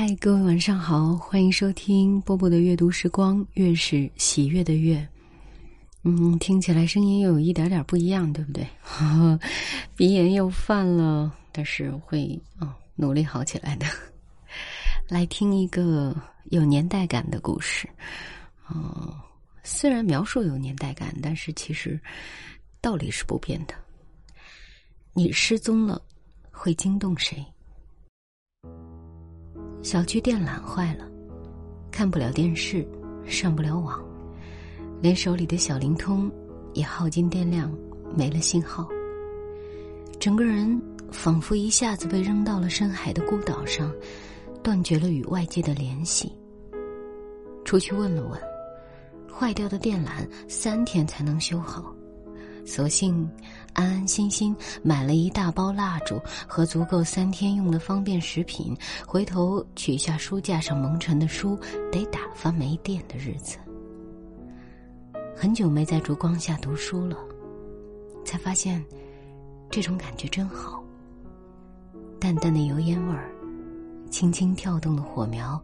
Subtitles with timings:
[0.00, 5.04] 嗨，各位晚上好，欢迎收听波波的阅读时光，月是喜悦的月。
[6.04, 8.64] 嗯，听起来声音又有一点点不一样，对不对？
[9.96, 13.86] 鼻炎又犯了，但是会哦努力好起来的。
[15.08, 16.14] 来听一个
[16.50, 17.88] 有年代感的故事。
[18.68, 19.12] 哦，
[19.64, 22.00] 虽然描述有年代感，但是其实
[22.80, 23.74] 道理是不变的。
[25.12, 26.00] 你失踪了，
[26.52, 27.44] 会惊动谁？
[29.82, 31.08] 小区电缆坏了，
[31.90, 32.86] 看不了电视，
[33.24, 34.02] 上不了网，
[35.00, 36.30] 连手里的小灵通
[36.74, 37.72] 也耗尽电量，
[38.14, 38.88] 没了信号。
[40.18, 43.90] 整个人仿佛一下子被扔到了深海的孤岛上，
[44.62, 46.32] 断绝了与外界的联系。
[47.64, 48.40] 出去问了问，
[49.32, 51.94] 坏掉的电缆三天才能修好。
[52.68, 53.26] 索性
[53.72, 61.58] 安安心心买了一大包蜡烛和足够三天用的方便食品，回头取下书架上蒙尘的书，
[61.90, 63.56] 得打发没电的日子。
[65.34, 67.16] 很久没在烛光下读书了，
[68.22, 68.84] 才发现
[69.70, 70.84] 这种感觉真好。
[72.20, 73.32] 淡淡的油烟味儿，
[74.10, 75.58] 轻轻跳动的火苗，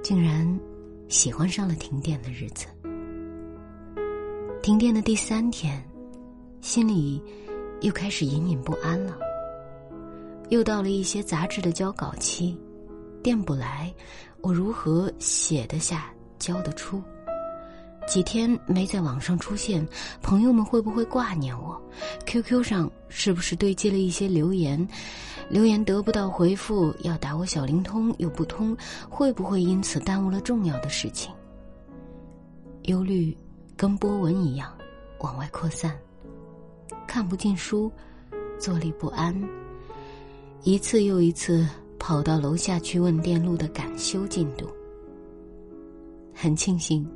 [0.00, 0.46] 竟然
[1.08, 2.66] 喜欢上了停电的日子。
[4.62, 5.82] 停电的第三天。
[6.60, 7.22] 心里
[7.80, 9.16] 又开始隐隐不安了。
[10.50, 12.58] 又到了一些杂志的交稿期，
[13.22, 13.92] 电不来，
[14.40, 17.02] 我如何写得下、交得出？
[18.06, 19.86] 几天没在网上出现，
[20.20, 21.80] 朋友们会不会挂念我
[22.26, 24.86] ？QQ 上是不是堆积了一些留言？
[25.48, 28.76] 留言得不到回复，要打我小灵通又不通，
[29.08, 31.32] 会不会因此耽误了重要的事情？
[32.84, 33.36] 忧虑
[33.76, 34.72] 跟波纹一样
[35.20, 35.96] 往外扩散。
[37.06, 37.90] 看不进书，
[38.58, 39.34] 坐立不安。
[40.62, 41.66] 一次又一次
[41.98, 44.66] 跑到楼下去问电路的赶修进度。
[46.34, 47.06] 很庆幸，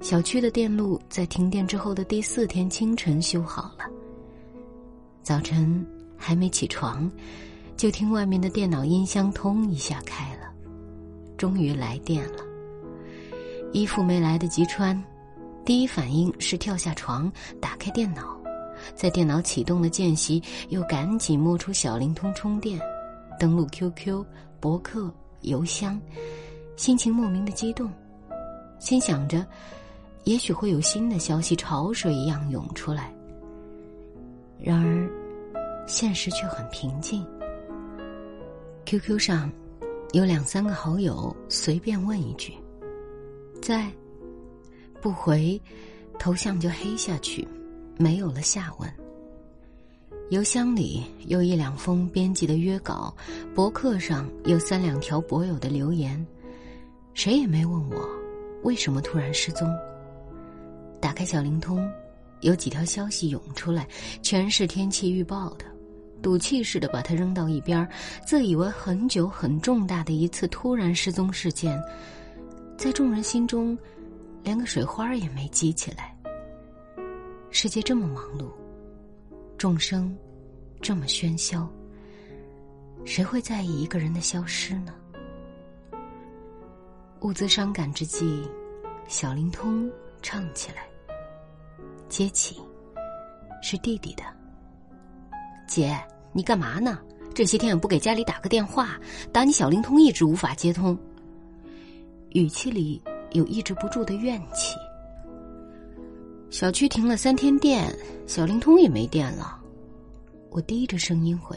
[0.00, 3.84] 小区的电路在停电之后的第四天清晨修好了。
[5.22, 5.86] 早晨
[6.16, 7.10] 还没起床，
[7.76, 10.50] 就听外面的电脑音箱“通”一下开了，
[11.36, 12.44] 终于来电了。
[13.72, 15.02] 衣服没来得及穿，
[15.64, 17.30] 第一反应是跳下床，
[17.60, 18.37] 打开电脑。
[18.94, 22.80] 在电脑启动的间隙，又赶紧摸出小灵通充电，
[23.38, 24.24] 登录 QQ、
[24.60, 25.12] 博客、
[25.42, 26.00] 邮箱，
[26.76, 27.90] 心情莫名的激动，
[28.78, 29.44] 心想着，
[30.24, 33.12] 也许会有新的消息潮水一样涌出来。
[34.60, 35.08] 然而，
[35.86, 37.24] 现实却很平静。
[38.84, 39.52] QQ 上，
[40.12, 42.54] 有两三个好友随便问一句
[43.62, 43.90] ：“在？”
[45.00, 45.60] 不回，
[46.18, 47.46] 头像就黑下去。
[47.98, 48.90] 没有了下文。
[50.30, 53.14] 邮箱里有一两封编辑的约稿，
[53.54, 56.24] 博客上有三两条博友的留言，
[57.14, 58.08] 谁也没问我
[58.62, 59.68] 为什么突然失踪。
[61.00, 61.90] 打开小灵通，
[62.42, 63.88] 有几条消息涌出来，
[64.22, 65.64] 全是天气预报的，
[66.20, 67.88] 赌气似的把它扔到一边，
[68.26, 71.80] 自以为很久很重大的一次突然失踪事件，
[72.76, 73.78] 在众人心中，
[74.44, 76.17] 连个水花也没激起来。
[77.50, 78.50] 世界这么忙碌，
[79.56, 80.14] 众生
[80.80, 81.68] 这么喧嚣，
[83.04, 84.94] 谁会在意一个人的消失呢？
[87.22, 88.46] 物资伤感之际，
[89.08, 89.90] 小灵通
[90.22, 90.86] 唱起来。
[92.08, 92.60] 接起，
[93.62, 94.22] 是弟弟的。
[95.66, 95.98] 姐，
[96.32, 96.98] 你干嘛呢？
[97.34, 98.98] 这些天也不给家里打个电话，
[99.32, 100.96] 打你小灵通一直无法接通。
[102.30, 104.76] 语气里有抑制不住的怨气。
[106.50, 107.94] 小区停了三天电，
[108.26, 109.60] 小灵通也没电了。
[110.50, 111.54] 我低着声音回：“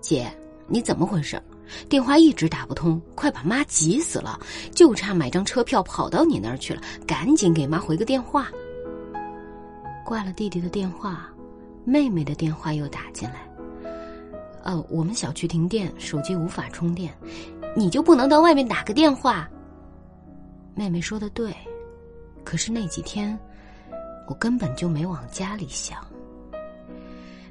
[0.00, 0.32] 姐，
[0.68, 1.42] 你怎么回事？
[1.88, 4.38] 电话一直打不通，快把妈急死了，
[4.72, 6.80] 就差买张车票跑到你那儿去了。
[7.04, 8.48] 赶紧给妈回个电话。”
[10.06, 11.28] 挂了弟弟的电话，
[11.84, 13.40] 妹妹的电话又打进来
[14.62, 17.12] ：“呃，我们小区停电，手机无法充电，
[17.74, 19.50] 你就不能到外面打个电话？”
[20.76, 21.52] 妹妹说的对，
[22.44, 23.36] 可是那几天。
[24.26, 25.98] 我根本就没往家里想，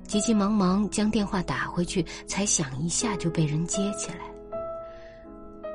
[0.07, 4.19] 急急忙忙将电话打回去，才想一下就被人接起来。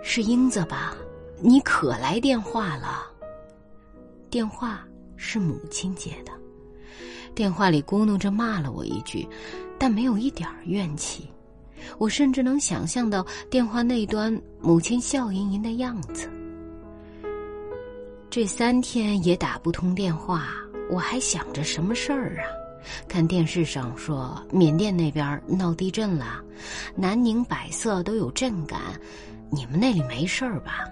[0.02, 0.96] 是英子吧？
[1.40, 3.06] 你可来电话了。
[4.30, 4.84] 电话
[5.16, 6.32] 是母亲接的，
[7.34, 9.28] 电话里咕哝着骂了我一句，
[9.78, 11.28] 但没有一点怨气。
[11.96, 16.28] 我甚至能想象到电话那端母亲笑盈盈的样子。
[18.28, 20.48] 这三天也打不通电话。
[20.90, 22.44] 我还想着什么事儿啊？
[23.06, 26.42] 看电视上说缅甸那边闹地震了，
[26.94, 28.80] 南宁、百色都有震感，
[29.50, 30.86] 你们那里没事儿吧？”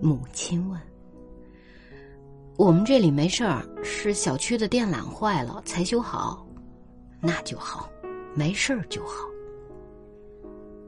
[0.00, 0.80] 母亲问。
[2.56, 6.46] “我们这里没事儿，是小区的电缆坏了才修好。
[7.20, 7.90] ”“那就好，
[8.34, 9.26] 没事儿就好。”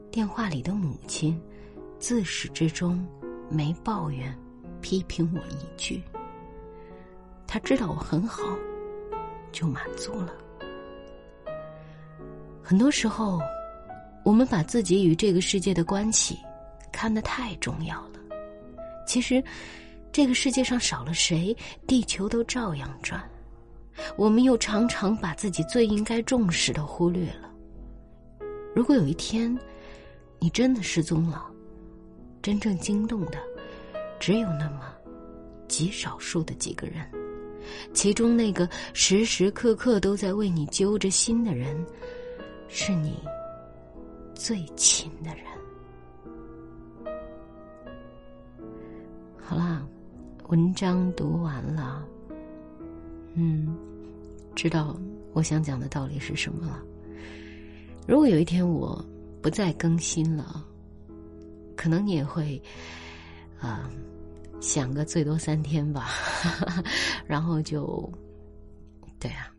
[0.09, 1.39] 电话里的母亲
[1.99, 3.05] 自始至终
[3.49, 4.35] 没抱怨、
[4.81, 6.01] 批评我一句。
[7.53, 8.41] 他知道我很好，
[9.51, 10.33] 就满足了。
[12.63, 13.41] 很多时候，
[14.23, 16.39] 我们把自己与这个世界的关系
[16.93, 18.19] 看得太重要了。
[19.05, 19.43] 其实，
[20.13, 21.53] 这个世界上少了谁，
[21.85, 23.21] 地球都照样转。
[24.15, 27.51] 我们又常常把自己最应该重视的忽略了。
[28.73, 29.53] 如果有一天，
[30.39, 31.51] 你真的失踪了，
[32.41, 33.37] 真正惊动的，
[34.21, 34.85] 只有那么
[35.67, 37.05] 极少数的几个人。
[37.93, 41.75] 其中那个时时刻刻都在为你揪着心的人，
[42.67, 43.17] 是你
[44.33, 45.45] 最亲的人。
[49.37, 49.85] 好啦，
[50.47, 52.07] 文章读完了，
[53.33, 53.75] 嗯，
[54.55, 54.97] 知道
[55.33, 56.81] 我想讲的道理是什么了。
[58.07, 59.03] 如果有一天我
[59.41, 60.65] 不再更新了，
[61.75, 62.61] 可能你也会，
[63.59, 63.89] 啊。
[64.61, 66.09] 想个最多三天吧，
[67.27, 68.09] 然后就，
[69.19, 69.51] 对啊，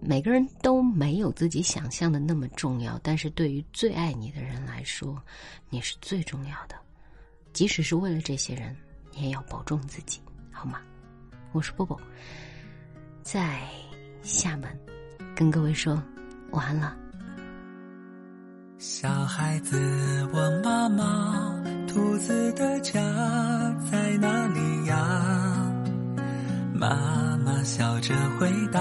[0.00, 5.20] 每个人都没有自己想象的那么重要，但是对于最爱你的人来说，
[5.68, 6.76] 你是最重要的。
[7.52, 8.76] 即使是为了这些人，
[9.12, 10.20] 你也要保重自己，
[10.52, 10.80] 好吗？
[11.52, 11.98] 我是波波，
[13.22, 13.66] 在
[14.22, 14.78] 厦门
[15.34, 16.00] 跟各位说
[16.50, 16.96] 晚安了。
[18.78, 19.76] 小孩子
[20.32, 21.47] 问妈妈
[21.88, 23.00] ：“兔子的家
[23.90, 25.72] 在哪里呀？”
[26.72, 28.80] 妈妈笑着回答：“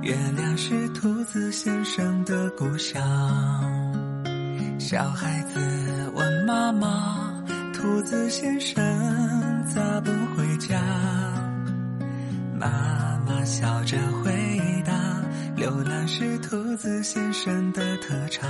[0.00, 3.02] 月亮是兔子先生的故乡。”
[4.80, 5.60] 小孩子
[6.14, 8.76] 问妈妈：“兔子先生
[9.66, 10.80] 咋不回家？”
[12.58, 14.32] 妈妈笑着回
[14.86, 14.92] 答
[15.56, 18.48] ：“流浪是兔子先生的特长。”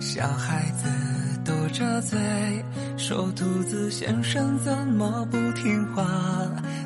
[0.00, 0.88] 小孩子
[1.44, 2.18] 嘟着嘴
[2.96, 6.04] 说：“兔子先生怎么不听话？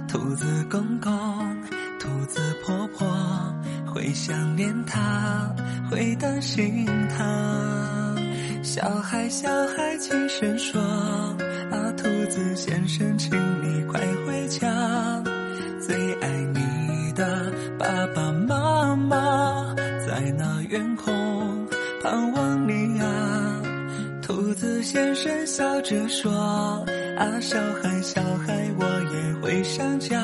[0.08, 1.12] 兔子公公、
[1.98, 3.06] 兔子婆婆
[3.86, 5.54] 会想念他，
[5.90, 8.14] 会担心他。”
[8.62, 10.80] 小孩小孩轻声说
[11.70, 13.30] ：“啊，兔子先生，请
[13.62, 15.22] 你快回家，
[15.80, 19.74] 最爱你的爸爸妈妈
[20.06, 21.14] 在那远空。”
[22.02, 22.35] 盼望，
[24.26, 26.32] 兔子先生笑着说
[27.16, 30.18] ：“啊，小孩，小孩，我也会上家。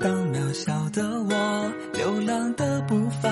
[0.00, 3.28] 当渺小的我，流浪的步伐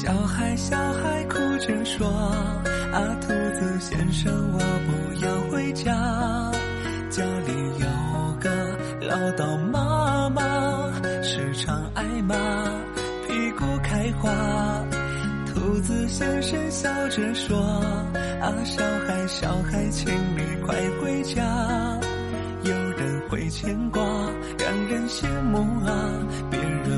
[0.00, 2.06] 小孩，小孩哭着说
[2.94, 3.26] ：“啊，兔
[3.58, 5.92] 子先生，我不要回家，
[7.10, 7.88] 家里有
[8.38, 8.48] 个
[9.08, 10.40] 唠叨妈妈，
[11.20, 12.36] 时常挨骂，
[13.26, 14.30] 屁股开花。”
[15.52, 17.58] 兔子先生笑着说
[18.40, 21.42] ：“啊，小孩，小孩，请你快回家，
[22.62, 24.00] 有人会牵挂，
[24.60, 25.92] 让人羡慕啊，
[26.48, 26.97] 别惹